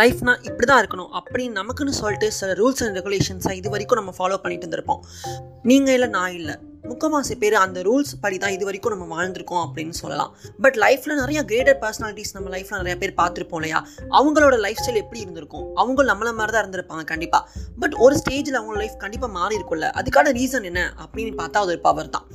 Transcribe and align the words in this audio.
லைஃப்னா 0.00 0.32
இப்படி 0.48 0.66
தான் 0.68 0.80
இருக்கணும் 0.82 1.10
அப்படின்னு 1.18 1.54
நமக்குன்னு 1.60 1.94
சொல்லிட்டு 2.00 2.28
சில 2.36 2.52
ரூல்ஸ் 2.60 2.82
அண்ட் 2.84 2.96
ரெகுலேஷன்ஸை 2.98 3.54
இது 3.60 3.70
வரைக்கும் 3.72 3.98
நம்ம 4.00 4.12
ஃபாலோ 4.18 4.36
பண்ணிட்டு 4.44 4.64
இருந்திருப்போம். 4.66 5.00
நீங்கள் 5.70 5.94
இல்லை 5.96 6.08
நான் 6.18 6.36
இல்லை. 6.40 6.54
முக்கவாசி 6.90 7.34
பேர் 7.42 7.54
அந்த 7.64 7.80
ரூல்ஸ் 7.88 8.12
படி 8.22 8.36
தான் 8.42 8.54
இது 8.54 8.64
வரைக்கும் 8.68 8.94
நம்ம 8.94 9.06
வாழ்ந்திருக்கோம் 9.14 9.62
அப்படின்னு 9.66 9.94
சொல்லலாம். 10.00 10.30
பட் 10.64 10.76
லைஃப்பில் 10.84 11.20
நிறைய 11.20 11.40
கிரேட்டர் 11.50 11.78
பர்சனாலிட்டிஸ் 11.82 12.32
நம்ம 12.36 12.48
லைஃப்பில் 12.54 12.80
நிறைய 12.82 12.94
பேர் 13.02 13.12
பார்த்துருப்போம் 13.20 13.60
இல்லையா? 13.60 13.80
அவங்களோட 14.18 14.56
லைஃப் 14.64 14.80
ஸ்டைல் 14.82 15.02
எப்படி 15.02 15.20
இருந்திருக்கும்? 15.24 15.66
அவங்க 15.82 16.02
நம்மள 16.12 16.32
மாதிரி 16.38 16.54
தான் 16.54 16.64
இருந்திருப்பாங்க 16.64 17.04
கண்டிப்பாக 17.12 17.44
பட் 17.84 17.94
ஒரு 18.06 18.16
ஸ்டேஜில் 18.22 18.58
அவங்க 18.62 18.78
லைஃப் 18.82 18.96
கண்டிப்பாக 19.04 19.32
மாறி 19.38 19.56
இருக்கும்ல 19.60 19.90
அதுக்கான 20.00 20.34
ரீசன் 20.40 20.68
என்ன 20.72 20.82
அப்படின்னு 21.04 21.34
பார்த்தா 21.42 21.62
அது 21.64 21.74
ஒரு 21.74 21.82
பவர் 21.88 22.14
தான். 22.16 22.26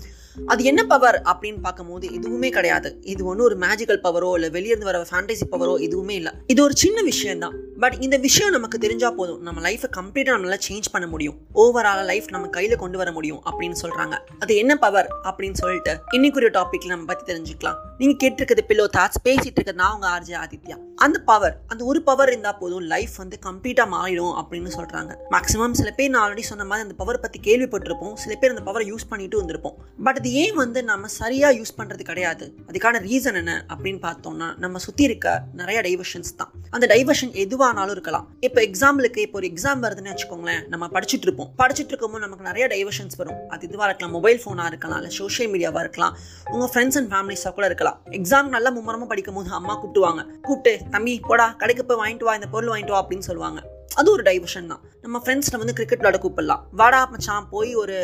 அது 0.46 0.64
என்ன 0.64 0.82
பவர் 0.84 1.22
அப்படின்னு 1.26 1.62
பார்க்கும்போது 1.62 2.14
எதுவுமே 2.14 2.50
கிடையாது. 2.50 2.90
இது 3.14 3.26
ஒன்றும் 3.26 3.46
ஒரு 3.46 3.58
மேஜிக்கல் 3.66 4.02
பவரோ 4.04 4.30
இல்லை 4.38 4.50
வெளியிருந்து 4.58 4.90
வர 4.90 5.00
ஃபேண்டசி 5.12 5.46
பவரோ 5.52 5.80
எதுவுமே 5.88 6.16
இல்லை. 6.16 6.32
இது 6.48 6.64
ஒரு 6.64 6.74
சின்ன 6.84 7.02
விஷயம் 7.02 7.40
தான். 7.40 7.56
பட் 7.80 7.96
இந்த 8.06 8.18
விஷயம் 8.18 8.52
நமக்கு 8.52 8.78
தெரிஞ்சா 8.78 9.12
போதும். 9.12 9.42
நம்ம 9.42 9.62
லைஃப்பை 9.70 9.90
கம்ப்ளீட்டாக 9.98 10.36
நம்மளால 10.36 10.58
சேஞ்ச் 10.68 10.88
பண்ண 10.92 11.08
முடியும். 11.08 11.38
ஓவரால் 11.64 12.06
லைஃப் 12.06 12.30
நம்ம 12.36 12.48
கையில் 12.48 12.82
கொண்டு 12.84 12.98
வர 12.98 13.12
முடியும் 13.12 13.42
அப்படின்னு 13.50 13.78
சொல்கிறாங்க 13.82 14.16
அது 14.40 14.56
என்ன 14.56 14.76
பவர் 14.86 15.10
அப்படின்னு 15.24 15.60
சொல்லிட்டு 15.64 15.94
இன்னைக்குரிய 16.18 16.52
டாபிக்ல 16.60 16.94
நம்ம 16.94 17.06
பற்றி 17.06 17.26
தெரிஞ்சுக்கலாம். 17.34 17.78
நீங்கள் 18.02 18.20
கேட்டிருக்கிறது 18.24 18.64
பில்லோ 18.70 18.86
தாட்ஸ் 18.98 19.24
பேசிட்டு 19.28 19.58
இருக்கிறது 19.58 19.82
நான் 19.82 19.94
உங்கள் 19.96 20.12
ஆர்ஜே 20.16 20.36
ஆதித்யா. 20.44 20.78
அந்த 21.06 21.18
பவர் 21.30 21.56
அந்த 21.72 21.82
ஒரு 21.84 22.00
பவர் 22.10 22.30
இருந்தால் 22.32 22.58
போதும் 22.60 22.86
லைஃப் 22.94 23.16
வந்து 23.24 23.38
கம்ப்ளீட்டாக 23.46 23.88
மாறிடும் 23.96 24.36
அப்படின்னு 24.42 24.72
சொல்கிறாங்க 24.78 25.12
மேக்ஸிமம் 25.34 25.78
சில 25.82 25.92
பேர் 25.98 26.12
நான் 26.14 26.24
ஆல்ரெடி 26.26 26.46
சொன்ன 26.52 26.66
மாதிரி 26.70 26.86
அந்த 26.88 26.98
பவர் 27.02 27.24
பற்றி 27.26 27.40
கேள்விப்பட்டிருப்போம். 27.48 28.16
சில 28.24 28.36
பேர் 28.42 28.54
அந்த 28.56 28.66
பவரை 28.72 28.86
யூஸ் 28.92 29.10
பண்ணிட்டு 29.10 29.42
வந்திருப்போம் 29.42 29.78
பட் 30.08 30.20
அது 30.28 30.40
ஏன் 30.44 30.58
வந்து 30.60 30.80
நம்ம 30.88 31.10
சரியாக 31.20 31.56
யூஸ் 31.58 31.72
பண்ணுறது 31.78 32.04
கிடையாது. 32.08 32.46
அதுக்கான 32.70 33.00
ரீசன் 33.06 33.38
என்ன 33.42 33.54
அப்படின்னு 33.74 34.00
பார்த்தோம்னா 34.06 34.48
நம்ம 34.64 34.80
சுற்றி 34.86 35.04
இருக்க 35.10 35.28
நிறைய 35.60 35.78
டைவர்ஷன்ஸ் 35.86 36.32
தான். 36.40 36.52
அந்த 36.76 36.86
டைவர்ஷன் 36.94 37.32
எதுவானாலும் 37.44 37.96
இருக்கலாம். 37.96 38.26
இப்போ 38.48 38.60
எக்ஸாம்பிளுக்கு 38.68 39.20
இப்போ 39.26 39.38
ஒரு 39.42 39.48
எக்ஸாம் 39.52 39.84
வருதுன்னு 39.86 40.12
வச்சுக்கோங்களேன் 40.14 40.66
நம்ம 40.74 40.90
படிச்சுட்டு 40.96 41.28
இருப்போம். 41.28 41.50
படிச்சுட்டு 41.62 41.94
இருக்கும்போது 41.94 42.24
நமக்கு 42.26 42.50
நிறைய 42.50 42.68
டைவர்ஷன்ஸ் 42.74 43.18
வரும். 43.22 43.40
அது 43.54 43.70
இதுவாக 43.70 43.90
இருக்கலாம். 43.92 44.16
மொபைல் 44.18 44.42
ஃபோனாக 44.44 44.68
இருக்கலாம். 44.74 45.00
இல்லை 45.02 45.14
சோஷியல் 45.22 45.52
மீடியாவாக 45.54 45.86
இருக்கலாம். 45.88 46.18
உங்கள் 46.56 46.72
ஃப்ரெண்ட்ஸ் 46.74 47.00
அண்ட் 47.02 47.12
ஃபேமிலிஸாக 47.14 47.54
கூட 47.60 47.68
இருக்கலாம். 47.72 47.98
எக்ஸாம் 48.20 48.54
நல்லா 48.58 48.72
மும்மரமாக 48.80 49.10
படிக்கும் 49.14 49.40
போது 49.40 49.58
அம்மா 49.62 49.76
கூப்பிட்டுவாங்க. 49.80 50.24
கூப்பிட்டு 50.50 50.76
தம்பி 50.98 51.16
போடா 51.32 51.48
கடைக்கு 51.64 51.86
போய் 51.86 52.02
வாங்கிட்டு 52.04 52.30
வா 52.30 52.36
இந்த 52.42 52.50
பொருள் 52.56 52.74
வாங்கிட்டு 52.74 52.98
வா 52.98 53.04
அப்படின்னு 53.06 53.30
சொல்லுவாங்க. 53.32 53.62
அது 54.00 54.12
ஒரு 54.12 54.24
டைவர்ஷன் 54.28 54.68
தான். 54.72 54.82
நம்ம 55.04 55.20
ஃப்ரெண்ட்ஸில் 55.24 55.58
வந்து 55.60 55.74
கிரிக்கெட் 55.78 56.02
விளாட 56.02 56.18
கூப்பிடலாம். 56.24 56.62
வாடா 56.80 57.06
மச்சான் 57.12 57.48
போய் 57.52 57.76
ஒரு 57.76 57.96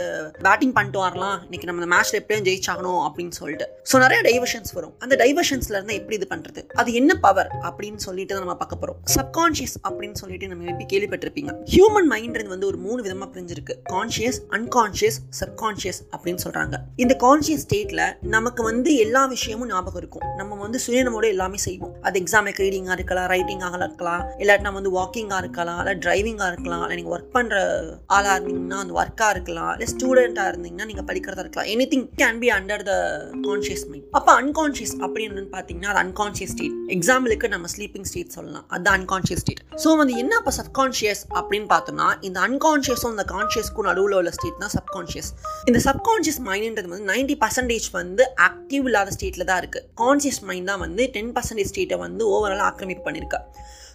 பேட்டிங் 0.45 0.73
பண்ணிட்டு 0.77 0.99
வரலாம். 0.99 1.41
இன்னைக்கு 1.45 1.67
நம்ம 1.69 1.86
மேட்ச்ல 1.94 2.19
எப்படியும் 2.22 2.45
ஜெயிச்சாகணும் 2.47 3.02
அப்படின்னு 3.08 3.36
சொல்லிட்டு. 3.39 3.66
ஸோ 3.91 3.99
நிறைய 3.99 4.19
டைவர்ஷன்ஸ் 4.30 4.73
வரும். 4.77 4.94
அந்த 4.99 5.16
டைவர்ஷன்ஸ்ல 5.21 5.75
இருந்து 5.77 5.94
எப்படி 5.94 6.16
இது 6.19 6.27
பண்றது? 6.33 6.61
அது 6.81 6.94
என்ன 6.94 7.14
பவர் 7.25 7.49
அப்படின்னு 7.69 8.02
சொல்லிட்டு 8.08 8.33
தான் 8.33 8.44
நம்ம 8.45 8.55
பார்க்க 8.61 8.81
போறோம். 8.83 8.97
சப்கான்ஷியஸ் 9.16 9.75
அப்படின்னு 9.88 10.19
சொல்லிட்டு 10.21 10.47
நம்ம 10.47 10.69
எப்படி 10.71 10.88
கேள்விப்பட்டிருப்பீங்க? 10.94 11.53
ஹியூமன் 11.73 12.09
மைண்ட் 12.14 12.52
வந்து 12.53 12.67
ஒரு 12.67 12.77
மூணு 12.77 12.99
விதமா 13.08 13.27
பிரிஞ்சிருக்கு. 13.36 13.75
கான்ஷியஸ் 13.94 14.39
அன்கான்ஷியஸ் 14.59 15.19
சப்கான்ஷியஸ் 15.41 16.02
அப்படின்னு 16.14 16.44
சொல்றாங்க. 16.45 16.75
இந்த 16.95 17.17
கான்ஷியஸ் 17.25 17.66
ஸ்டேட்ல 17.67 18.17
நமக்கு 18.21 18.64
வந்து 18.64 18.95
எல்லா 18.95 19.25
விஷயமும் 19.25 19.67
ஞாபகம் 19.67 20.02
இருக்கும். 20.03 20.25
நம்ம 20.38 20.55
வந்து 20.55 20.80
சுயநமோட 20.88 21.27
எல்லாமே 21.27 21.58
செய்வோம். 21.58 21.94
அது 22.02 22.23
எக்ஸாமுக்கு 22.23 22.64
ரீடிங்காக 22.66 22.97
இருக்கலாம் 22.99 23.30
ரைட்டிங்காக 23.36 23.83
இருக்கலாம். 23.83 24.23
இல்லாட்டி 24.44 24.61
நம்ம 24.61 24.80
வந்து 24.81 24.95
வாக்கிங்காக 24.99 25.44
இருக்கலாம். 25.45 25.81
இல்லை 25.84 25.94
டிரைவிங்காக 26.06 26.50
இருக்கலாம் 26.53 26.84
இல்லை 26.86 26.98
நீங்கள் 27.00 27.16
ஒர்க் 27.16 27.31
பண்ணுற 27.38 27.56
ஆளாக 28.16 28.34
இருந்தீங்கன்னா 28.38 28.80
அந்த 28.84 28.95
ஒர்க்காக 29.00 29.30
இருக்கலாம் 29.36 29.72
இல்லை 29.76 29.88
ஸ்டூடெண்ட்டாக 29.94 30.52
இருந்தீங்கன்னா 30.52 30.88
நீங்கள் 30.92 31.08
படிக்கிறதா 31.09 31.44
இருக்கலாம். 31.45 31.70
Anything 31.94 32.08
can 32.22 32.39
be 32.44 32.50
under 32.58 32.84
the 32.89 32.95
conscious 33.48 33.86
mind 33.92 34.17
அப்போ 34.20 34.34
அன்கான்ஷியஸ் 34.42 34.95
அப்படின்னு 35.06 35.45
பார்த்தீங்கன்னா 35.56 35.92
அது 35.94 36.02
அன்கான்ஷியஸ் 36.06 36.54
ஸ்டேட் 36.56 36.78
எக்ஸாம்பிளுக்கு 36.98 37.50
நம்ம 37.56 37.70
ஸ்லீப்பிங் 37.76 38.08
ஸ்டேட் 38.11 38.36
சொல்லலாம். 38.38 38.66
அது 38.76 38.92
அன்கான்ஷியஸ் 38.98 39.44
ஸ்டேட் 39.45 39.61
ஸோ 39.84 39.92
வந்து 40.02 40.16
என்ன 40.23 40.34
அப்போ 40.42 40.54
சப்கான்ஷியஸ் 40.59 41.23
அப்படின்னு 41.39 41.67
பார்த்தோம்னா 41.73 42.09
இந்த 42.30 42.39
அன்கான்ஷியஸும் 42.48 43.14
இந்த 43.16 43.26
கான்ஷியஸ்க்கும் 43.33 43.89
நடுவில் 43.89 44.17
உள்ள 44.20 44.33
ஸ்டேட் 44.38 44.60
தான் 44.64 44.76
சப்கான்ஷியஸ் 44.77 45.32
இந்த 45.70 45.82
சப்கான்ஷியஸ் 45.88 46.42
மைண்ட்ன்றது 46.49 46.92
வந்து 46.93 47.10
நைன்டி 47.14 47.38
பர்சன்டேஜ் 47.43 47.88
வந்து 47.99 48.26
ஆக்டிவ் 48.48 48.86
இல்லாத 48.89 49.11
ஸ்டேட்டில் 49.17 49.49
தான் 49.52 49.61
இருக்குது 49.64 49.88
கான்ஷியஸ் 50.04 50.42
மைண்ட் 50.49 50.70
தான் 50.72 50.83
வந்து 50.86 51.05
டென் 51.16 51.32
பர்சன்டேஜ் 51.38 51.72
ஸ்டேட்டை 51.72 51.99
வந்து 52.05 52.23
ஓவராலாக 52.33 52.67
ஆக்கிரமிப்பு 52.70 53.05
பண்ணியிருக்கு 53.08 53.39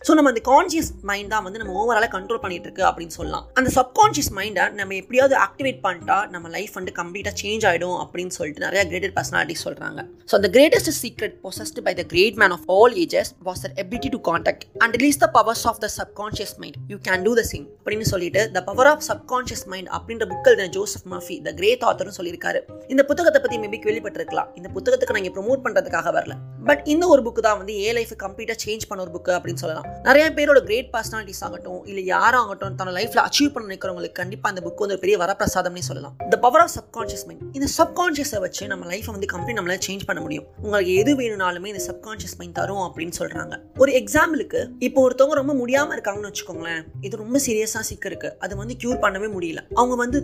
ஸோ 0.07 0.15
நம்ம 0.17 0.31
அந்த 0.33 0.43
கான்ஷியஸ் 0.51 0.91
மைண்ட் 1.11 1.31
தான் 1.35 1.45
வந்து 1.47 1.61
நம்ம 1.61 1.73
ஓவராலாக 1.81 2.11
கண்ட்ரோல் 2.17 2.41
பண்ணிட்டு 2.45 2.67
இருக்கு 2.69 2.85
அப்படின்னு 2.89 3.15
சொல்லலாம். 3.19 3.45
அந்த 3.59 3.71
சப்கான்ஷியஸ் 3.79 4.31
மைண்டை 4.39 4.65
நம்ம 4.79 4.95
எப்படியாவது 5.03 5.35
ஆக்டிவேட் 5.47 5.81
பண்ணிட்டா 5.87 6.19
நம்ம 6.35 6.49
லைஃப் 6.57 6.75
வந்து 6.79 6.93
கம்ப்ளீட்டாக 7.01 7.35
சேஞ்ச் 7.43 7.65
ஆகிடும் 7.71 7.97
அப்படின்னு 8.05 8.35
சொல்லிட்டு 8.39 8.65
நிறைய 8.67 8.83
கிரேட்டட் 8.91 9.15
பர்சனாலிட்டி 9.19 9.57
சொல்கிறாங்க 9.65 10.01
ஸோ 10.31 10.35
அந்த 10.41 10.51
greatest 10.57 10.93
secret 11.03 11.37
possessed 11.47 11.81
by 11.89 11.95
the 12.01 12.05
great 12.15 12.39
man 12.43 12.55
of 12.59 12.67
all 12.77 12.95
ages 13.05 13.33
was 13.49 13.63
the 13.65 13.75
ability 13.85 14.11
to 14.15 14.21
contact 14.31 14.63
and 14.85 14.97
release 15.01 15.21
the 15.25 15.29
powers 15.39 15.65
of 15.73 15.81
the 15.85 15.91
subconscious 15.99 16.55
mind 16.63 16.79
you 16.93 16.99
can 17.09 17.25
do 17.29 17.35
the 17.41 17.45
Singh 17.53 17.67
அப்படின்னு 17.81 18.09
சொல்லிட்டு 18.13 18.45
the 18.57 18.63
power 18.71 18.91
of 18.93 19.05
subconscious 19.11 19.65
mind 19.75 19.91
அப்படின்ற 19.99 20.27
book 20.33 20.49
எழுதின 20.53 20.71
Joseph 20.79 21.09
Murphy 21.15 21.39
the 21.49 21.53
great 21.61 21.85
ஆத்தர்னு 21.91 22.17
சொல்லியிருக்காரு. 22.19 22.61
இந்த 22.95 23.03
புத்தகத்தை 23.11 23.41
பற்றி 23.45 23.59
maybe 23.65 23.81
கேள்விப்பட்டிருக்கலாம். 23.87 24.49
இந்த 24.61 24.71
புத்தகத்துக்கு 24.77 25.15
நான் 25.17 25.23
இங்கே 25.25 25.35
ப்ரொமோட் 25.39 25.65
பண்ணுறதுக்காக 25.67 26.13
வரல. 26.19 26.37
பட் 26.71 26.83
இந்த 26.95 27.05
ஒரு 27.13 27.21
புக்கு 27.27 27.43
தான் 27.49 27.59
வந்து 27.61 27.75
ஏ 27.85 27.93
லைஃப் 27.99 28.15
கம்ப்ளீட்டாக 28.25 28.59
சேஞ்ச் 28.67 28.89
பண்ண 28.91 29.07
ஒரு 29.07 29.15
புக்கு 29.17 29.33
அப்படின்னு 29.39 29.63
சொல்லலாம். 29.65 29.88
நிறைய 30.07 30.27
பேரோட 30.37 30.61
கிரேட் 30.69 30.89
பர்சனாலிட்டிஸ் 30.93 31.41
ஆகட்டும் 31.47 31.81
இல்லை 31.91 32.03
யாராகட்டும் 32.13 32.77
தன்னோட 32.79 32.93
லைஃப்ல 32.99 33.21
அச்சீவ் 33.27 33.51
பண்ண 33.55 33.65
நினைக்கிறவங்களுக்கு 33.69 34.17
கண்டிப்பாக 34.19 34.51
அந்த 34.53 34.61
புக் 34.67 34.83
வந்து 34.83 34.95
ஒரு 34.97 35.03
பெரிய 35.05 35.17
வரப்பிரசாதம்னே 35.23 35.83
சொல்லலாம். 35.89 36.15
The 36.33 36.37
power 36.45 36.63
of 36.65 36.73
subconscious 36.77 37.25
mind 37.29 37.43
இந்த 37.57 37.67
சப்கான்ஷியஸை 37.79 38.39
வச்சு 38.45 38.67
நம்ம 38.73 38.87
லைஃப்பை 38.93 39.13
வந்து 39.17 39.29
கம்ப்ளீட் 39.33 39.59
நம்மளால 39.59 39.79
சேஞ்ச் 39.89 40.05
பண்ண 40.09 40.21
முடியும். 40.27 40.47
உங்களுக்கு 40.63 40.93
எது 41.03 41.13
வேணும்னாலுமே 41.21 41.69
இந்த 41.73 41.83
சப்கான்ஷியஸ் 41.89 42.37
மைண்ட் 42.39 42.57
தரும் 42.61 42.83
அப்படின்னு 42.87 43.17
சொல்றாங்க. 43.21 43.57
ஒரு 43.83 43.93
எக்ஸாம்பிளுக்கு 44.01 44.63
இப்போ 44.89 45.03
ஒருத்தவங்க 45.09 45.37
ரொம்ப 45.41 45.55
முடியாம 45.63 45.97
இருக்காங்கன்னு 45.97 46.31
வச்சுக்கோங்களேன் 46.31 46.83
இது 47.09 47.21
ரொம்ப 47.25 47.41
சீரியஸா 47.47 47.83
சிக்க 47.91 48.09
இருக்கு. 48.13 48.31
அது 48.47 48.57
வந்து 48.63 48.77
கியூர் 48.85 49.03
பண்ணவே 49.05 49.31
முடியல. 49.37 49.63
அவங்க 49.75 49.97
வந்து 50.05 50.21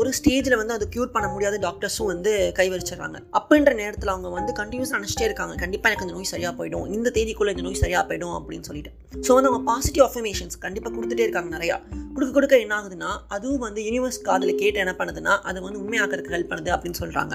ஒரு 0.00 0.12
ஸ்டேஜ்ல 0.20 0.56
வந்து 0.62 0.76
அது 0.78 0.88
கியூர் 0.96 1.14
பண்ண 1.16 1.28
முடியாத 1.34 1.58
டாக்டர்ஸும் 1.66 2.10
வந்து 2.14 2.34
கைவரிச்சிடுறாங்க 2.60 3.18
அப்படின்ற 3.40 3.74
நேரத்தில் 3.82 4.14
அவங்க 4.14 4.28
வந்து 4.38 4.54
கண்டினியூஸ் 4.62 4.94
நினச்சிட்டே 4.96 5.26
இருக்காங்க. 5.30 5.56
கண்டிப்பாக 5.64 5.90
எனக்கு 5.90 6.08
இந்த 6.08 6.18
நோய் 6.18 6.32
சரியா 6.34 6.52
போயிடும். 6.60 6.86
இந்த 6.98 7.10
தேதிக்குள்ள 7.18 7.56
இந்த 7.56 7.66
நோய் 7.68 7.82
சரியா 7.84 8.02
போயிடும் 8.06 8.36
அப்படின்னு 8.38 8.68
சொல்லிட்டு. 8.70 8.87
ஸோ 9.26 9.30
வந்து 9.36 9.50
அவங்க 9.50 9.62
பாசிட்டிவ் 9.70 10.04
அஃபர்மேஷன்ஸ் 10.08 10.56
கண்டிப்பாக 10.64 10.92
கொடுத்துட்டே 10.96 11.24
இருக்காங்க 11.26 11.50
நிறையா. 11.56 11.76
கொடுக்க 12.14 12.32
கொடுக்க 12.36 12.54
என்ன 12.64 12.74
ஆகுதுன்னா 12.78 13.10
அதுவும் 13.34 13.62
வந்து 13.66 13.80
யூனிவர்ஸ் 13.88 14.18
காதில் 14.28 14.58
கேட்டு 14.60 14.78
என்ன 14.84 14.92
பண்ணுதுன்னா 15.00 15.34
அதை 15.48 15.58
வந்து 15.66 15.80
உண்மையாக்கிறதுக்கு 15.82 16.34
ஹெல்ப் 16.34 16.50
பண்ணுது 16.52 16.70
அப்படின்னு 16.74 16.98
சொல்கிறாங்க 17.02 17.34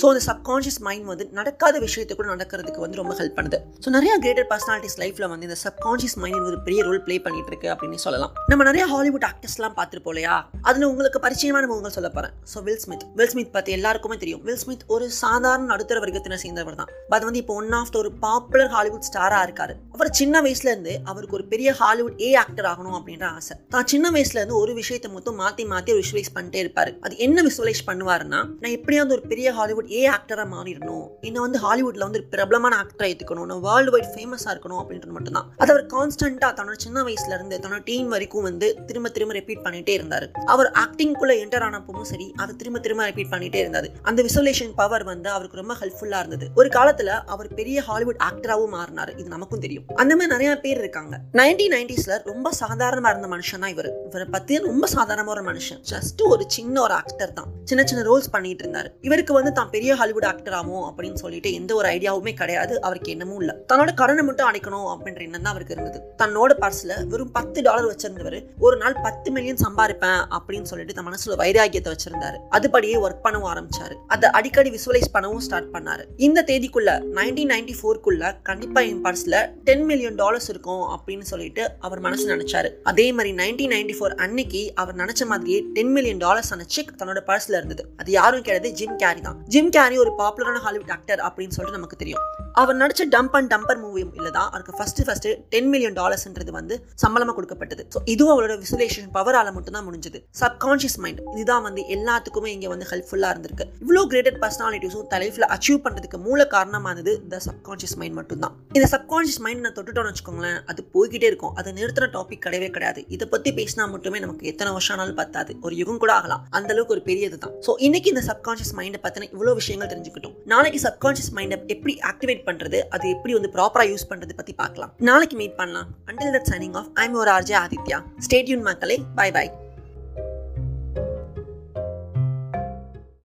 ஸோ 0.00 0.04
அந்த 0.10 0.20
சப்கான்ஷியஸ் 0.28 0.78
மைண்ட் 0.86 1.06
வந்து 1.12 1.24
நடக்காத 1.38 1.76
விஷயத்தை 1.86 2.14
கூட 2.18 2.28
நடக்கிறதுக்கு 2.34 2.80
வந்து 2.84 2.98
ரொம்ப 3.00 3.14
ஹெல்ப் 3.20 3.36
பண்ணுது. 3.38 3.58
ஸோ 3.84 3.88
நிறையா 3.96 4.14
கிரேட்டர் 4.24 4.48
பர்சனாலிட்டிஸ் 4.52 4.96
லைஃப்பில் 5.02 5.28
வந்து 5.32 5.46
இந்த 5.48 5.58
சப்கான்ஷியஸ் 5.64 6.16
மைண்ட் 6.22 6.46
ஒரு 6.50 6.58
பெரிய 6.66 6.82
ரோல் 6.88 7.02
ப்ளே 7.06 7.16
பண்ணிட்டு 7.26 7.50
இருக்கு 7.52 7.68
அப்படின்னு 7.74 7.98
சொல்லலாம். 8.06 8.32
நம்ம 8.52 8.64
நிறைய 8.70 8.84
ஹாலிவுட் 8.92 9.26
ஆக்டர்ஸ்லாம் 9.30 9.76
பார்த்துருப்போம் 9.78 10.14
இல்லையா 10.14 10.36
அதில் 10.70 10.88
உங்களுக்கு 10.90 11.20
பரிச்சயமான 11.26 11.66
முகங்கள் 11.72 11.96
சொல்ல 11.98 12.10
போகிறேன் 12.16 12.34
so 12.52 12.62
Will 12.68 12.80
Smith 12.84 13.04
Will 13.20 13.32
Smith 13.34 13.52
பற்றி 13.56 13.72
எல்லாருக்குமே 13.78 14.18
தெரியும். 14.24 14.42
வில் 14.48 14.60
ஸ்மித் 14.64 14.86
ஒரு 14.96 15.08
சாதாரண 15.22 15.66
நடுத்தர 15.72 16.00
வர்க்கத்தினை 16.04 16.38
சேர்ந்தவர் 16.44 16.78
தான். 16.82 16.92
அது 17.16 17.24
வந்து 17.28 17.42
இப்போ 17.44 17.56
ஒன் 17.62 17.72
ஆஃப் 17.80 17.92
த 17.96 17.98
ஒரு 18.04 18.12
பாப்புலர் 18.26 18.72
ஹாலிவுட் 18.76 19.08
ஸ்டாராக 19.10 19.46
இருக்காரு. 19.48 19.76
அவர் 19.96 20.10
சின்ன 20.20 20.42
வயசுல 20.46 20.71
வயசுலேருந்து 20.72 20.94
அவருக்கு 21.10 21.36
ஒரு 21.38 21.44
பெரிய 21.52 21.68
ஹாலிவுட் 21.80 22.16
ஏ 22.26 22.28
ஆக்டர் 22.42 22.68
ஆகணும் 22.72 22.96
அப்படின்ற 22.98 23.26
ஆசை. 23.36 23.54
தான் 23.74 23.88
சின்ன 23.92 24.06
வயசுலேருந்து 24.14 24.56
ஒரு 24.62 24.72
விஷயத்தை 24.80 25.08
மொத்தம் 25.16 25.38
மாற்றி 25.42 25.64
மாற்றி 25.72 25.92
விஷுவலைஸ் 26.00 26.32
பண்ணிட்டே 26.36 26.60
இருப்பார். 26.64 26.90
அது 27.04 27.14
என்ன 27.26 27.42
விஷுவலைஸ் 27.48 27.82
பண்ணுவாருன்னா 27.88 28.40
நான் 28.62 28.74
எப்படியாவது 28.78 29.14
ஒரு 29.16 29.24
பெரிய 29.32 29.48
ஹாலிவுட் 29.58 29.90
ஏ 29.98 30.02
ஆக்டராக 30.16 30.48
மாறிடணும். 30.54 31.06
என்ன 31.28 31.40
வந்து 31.46 31.60
ஹாலிவுட்ல 31.64 32.06
வந்து 32.08 32.20
ஒரு 32.22 32.28
பிரபலமான 32.34 32.76
ஆக்டர் 32.82 33.08
ஏற்றுக்கணும் 33.10 33.48
நான் 33.52 33.64
வேர்ல்டு 33.68 33.92
வைட் 33.94 34.10
ஃபேமஸாக 34.14 34.54
இருக்கணும் 34.54 34.80
அப்படின்றது 34.82 35.14
மட்டும்தான். 35.16 35.48
அது 35.62 35.72
அவர் 35.74 35.86
கான்ஸ்டன்டா 35.94 36.50
தன்னோட 36.58 36.78
சின்ன 36.86 37.04
வயசுலேருந்து 37.08 37.58
தன்னோட 37.64 37.82
டீம் 37.90 38.10
வரைக்கும் 38.16 38.46
வந்து 38.50 38.68
திரும்ப 38.90 39.10
திரும்ப 39.16 39.34
ரிப்பீட் 39.40 39.64
பண்ணிட்டே 39.66 39.94
இருந்தார். 40.00 40.26
அவர் 40.54 40.70
ஆக்டிங்குள்ளே 40.84 41.36
என்டர் 41.44 41.66
ஆனப்பவும் 41.68 42.08
சரி 42.12 42.28
அதை 42.42 42.52
திரும்ப 42.62 42.80
திரும்ப 42.86 43.08
ரிப்பீட் 43.10 43.32
பண்ணிட்டே 43.34 43.60
இருந்தார். 43.64 43.88
அந்த 44.10 44.20
விசுவலேஷன் 44.28 44.74
பவர் 44.80 45.06
வந்து 45.12 45.28
அவருக்கு 45.36 45.60
ரொம்ப 45.62 45.74
ஹெல்ப்ஃபுல்லாக 45.82 46.22
இருந்தது. 46.24 46.46
ஒரு 46.60 46.68
காலத்தில் 46.78 47.12
அவர் 47.34 47.48
பெரிய 47.60 47.78
ஹாலிவுட் 47.88 48.20
ஆக்டராகவும் 48.28 48.74
மாறினாரு. 48.78 49.12
இது 49.20 49.28
நமக்கும் 49.36 49.62
தெரியும். 49.64 49.86
அந்த 50.02 50.12
மாதிரி 50.16 50.32
நிறைய 50.34 50.50
பேர் 50.62 50.78
இருக்காங்க 50.78 51.14
நைன்டீன் 51.32 51.74
நைன்டிஸ்ல 51.76 52.16
ரொம்ப 52.24 52.50
சாதாரணமா 52.60 53.10
இருந்த 53.12 53.28
மனுஷன் 53.34 53.62
தான் 53.62 53.72
இவர். 53.74 53.90
இவரை 54.08 54.26
பத்தி 54.30 54.58
ரொம்ப 54.68 54.88
சாதாரணமா 54.94 55.32
ஒரு 55.34 55.42
மனுஷன். 55.50 55.80
ஜஸ்ட் 55.90 56.22
ஒரு 56.24 56.44
சின்ன 56.46 56.80
ஒரு 56.80 56.94
ஆக்டர் 56.94 57.32
தான். 57.32 57.48
சின்ன 57.64 57.82
சின்ன 57.84 58.02
ரோல்ஸ் 58.08 58.30
பண்ணிட்டு 58.30 58.64
இருந்தாரு. 58.64 58.88
இவருக்கு 59.00 59.32
வந்து 59.32 59.52
தான் 59.52 59.70
பெரிய 59.70 59.94
ஹாலிவுட் 59.94 60.24
ஆக்டர் 60.24 60.52
ஆகும் 60.52 60.84
அப்படின்னு 60.88 61.14
சொல்லிட்டு 61.14 61.52
எந்த 61.52 61.74
ஒரு 61.74 61.88
ஐடியாவுமே 61.88 62.32
கிடையாது. 62.34 62.74
அவருக்கு 62.80 63.10
என்னமும் 63.14 63.40
இல்ல. 63.42 63.52
தன்னோட 63.72 63.94
கடனை 63.94 64.24
மட்டும் 64.24 64.48
அடைக்கணும் 64.50 64.88
அப்படின்ற 64.92 65.22
எண்ணம் 65.28 65.42
தான் 65.42 65.52
அவருக்கு 65.52 65.76
இருந்தது. 65.76 66.00
தன்னோட 66.22 66.50
பர்ஸ்ல 66.64 66.92
வெறும் 67.06 67.32
பத்து 67.32 67.62
டாலர் 67.62 67.88
வச்சிருந்தவர் 67.92 68.38
ஒரு 68.58 68.76
நாள் 68.76 68.96
பத்து 69.02 69.30
மில்லியன் 69.30 69.62
சம்பாதிப்பேன் 69.66 70.20
அப்படின்னு 70.38 70.70
சொல்லிட்டு 70.72 70.96
தன் 70.98 71.08
மனசுல 71.10 71.38
வைராகியத்தை 71.42 71.92
வச்சிருந்தாரு. 71.94 72.38
அதுபடியே 72.50 72.98
ஒர்க் 73.04 73.24
பண்ணவும் 73.24 73.50
ஆரம்பிச்சாரு. 73.52 73.96
அதை 74.06 74.30
அடிக்கடி 74.30 74.70
விசுவலைஸ் 74.70 75.12
பண்ணவும் 75.16 75.44
ஸ்டார்ட் 75.48 75.72
பண்ணாரு. 75.74 76.04
இந்த 76.16 76.44
தேதிக்குள்ள 76.46 76.90
நைன்டீன் 77.18 77.52
நைன்டி 77.54 77.76
ஃபோர்க்குள்ள 77.82 78.34
கண்டிப்பா 78.42 78.80
என் 78.80 79.04
பர்ஸ்ல 79.04 79.36
டென் 79.64 79.84
மில்லியன் 79.84 80.18
டாலர்ஸ் 80.22 80.50
இருக்கும் 80.52 80.82
அப்படின்னு 80.94 81.26
சொல்லிட்டு 81.32 81.64
அவர் 81.86 82.02
மனசு 82.06 82.26
நினைச்சாரு. 82.34 82.70
அதே 82.92 83.06
மாதிரி 83.16 83.32
நைன்டீன் 83.42 83.72
நைன்டி 83.74 83.96
ஃபோர் 83.98 84.16
அன்னைக்கு 84.26 84.62
அவர் 84.82 85.00
நினைச்ச 85.02 85.22
மாதிரியே 85.32 85.58
டென் 85.78 85.92
மில்லியன் 85.96 86.22
டாலர்ஸ் 86.24 86.52
ஆன 86.56 86.66
செக் 86.74 86.92
தன்னோட 87.00 87.22
பர்ஸ்ல 87.30 87.58
இருந்தது. 87.60 87.84
அது 88.02 88.10
யாரும் 88.18 88.44
கிடையாது 88.46 88.70
ஜிம் 88.80 88.98
கேரி 89.02 89.22
தான். 89.28 89.38
ஜிம் 89.54 89.72
கேரி 89.76 89.98
ஒரு 90.04 90.12
பாப்புலரான 90.22 90.62
ஹாலிவுட் 90.66 90.94
ஆக்டர் 90.96 91.22
அப்படின்னு 91.28 91.56
சொல்லிட்டு 91.58 91.78
நமக்கு 91.80 92.00
தெரியும். 92.02 92.24
அவர் 92.60 92.78
நடிச்ச 92.80 93.02
டம்ப் 93.14 93.36
அண்ட் 93.38 93.50
டம்பர் 93.52 93.80
மூவி 93.82 94.02
இல்லதான் 94.18 94.48
அவருக்கு 94.52 94.72
ஃபர்ஸ்ட் 94.78 95.00
ஃபர்ஸ்ட் 95.06 95.28
டென் 95.52 95.70
மில்லியன் 95.72 95.96
டாலர்ஸ்ன்றது 96.00 96.52
வந்து 96.58 96.74
சம்பளமா 97.02 97.32
கொடுக்கப்பட்டது. 97.38 97.82
ஸோ 97.94 97.98
இதுவும் 98.14 98.32
அவரோட 98.34 98.54
விசுலேஷன் 98.64 99.08
பவரால 99.16 99.52
மட்டும் 99.56 99.76
தான் 99.76 99.86
முடிஞ்சது. 99.88 100.18
சப்கான்ஷியஸ் 100.40 100.98
மைண்ட் 101.04 101.20
இதுதான் 101.36 101.64
வந்து 101.68 101.82
எல்லாத்துக்குமே 101.96 102.50
இங்க 102.56 102.68
வந்து 102.74 102.88
ஹெல்ப்ஃபுல்லா 102.92 103.30
இருந்திருக்கு. 103.34 103.66
இவ்வளோ 103.84 104.04
கிரேட்டட் 104.12 104.38
பர்சனாலிட்டிஸும் 104.44 105.08
லைஃப்ல 105.22 105.46
அச்சீவ் 105.54 105.78
பண்றதுக்கு 105.84 106.18
மூல 106.26 106.40
காரணமானது 106.54 107.12
த 107.32 107.38
சப்கான்ஷியஸ் 107.46 107.96
மைண்ட் 108.00 108.16
மட்டும் 108.18 108.40
தான் 108.44 108.54
இந்த 108.76 108.86
சப்கான்ஷியஸ் 108.94 109.40
மைண்ட் 109.44 109.62
நான் 109.64 109.76
தொட்டுட்டோம்னு 109.76 110.10
வச்சுக்கோங்களேன் 110.12 110.41
அது 110.70 110.80
போய்கிட்டே 110.94 111.26
இருக்கும். 111.30 111.54
அது 111.60 111.72
நிறுத்துற 111.78 112.06
டாபிக் 112.16 112.42
கிடையவே 112.46 112.68
கிடையாது. 112.76 113.00
இதை 113.08 113.28
பத்தி 113.34 113.52
பேசினா 113.58 113.86
மட்டுமே 113.94 114.18
நமக்கு 114.24 114.46
எத்தனை 114.52 114.72
வருஷம் 114.72 114.94
ஆனாலும் 114.96 115.18
பத்தாது. 115.22 115.54
ஒரு 115.66 115.76
யுகம் 115.80 116.00
கூட 116.04 116.12
ஆகலாம். 116.18 116.44
அந்த 116.58 116.70
அளவுக்கு 116.74 116.94
ஒரு 116.96 117.04
பெரியது 117.08 117.38
தான். 117.44 117.54
ஸோ 117.66 117.74
இன்னைக்கு 117.86 118.10
இந்த 118.14 118.24
சப்கான்ஷியஸ் 118.30 118.74
மைண்டை 118.80 119.00
பத்தின 119.06 119.28
இவ்வளோ 119.34 119.54
விஷயங்கள் 119.60 119.92
தெரிஞ்சுக்கிட்டோம். 119.94 120.36
நாளைக்கு 120.54 120.80
சப்கான்ஷியஸ் 120.88 121.32
மைண்டை 121.38 121.58
எப்படி 121.76 121.98
ஆக்டிவேட் 122.12 122.44
பண்றது? 122.50 122.80
அது 122.96 123.08
எப்படி 123.16 123.34
வந்து 123.38 123.52
ப்ராப்பரா 123.56 123.86
யூஸ் 123.92 124.08
பண்றது 124.12 124.38
பத்தி 124.42 124.54
பார்க்கலாம். 124.62 124.94
நாளைக்கு 125.10 125.36
மீட் 125.42 125.58
பண்ணலாம். 125.62 125.90
Until 126.10 126.34
that 126.38 126.50
signing 126.52 126.78
off 126.82 126.90
I'm 127.04 127.18
ஒரு 127.24 127.32
ஆர்ஜே 127.38 127.58
ஆதித்யா 127.64 128.00
ஸ்டேட்யூன் 128.28 128.66
மக்களே. 128.70 128.98
Bye 129.20 129.30
bye 129.38 129.46